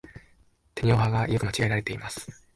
[0.73, 2.41] てにをはが、よく間違えられています。